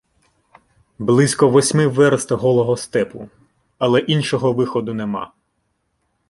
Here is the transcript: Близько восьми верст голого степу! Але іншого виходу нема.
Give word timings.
Близько 0.97 1.47
восьми 1.47 1.85
верст 1.87 2.31
голого 2.31 2.75
степу! 2.77 3.29
Але 3.77 3.99
іншого 3.99 4.53
виходу 4.53 4.93
нема. 4.93 5.31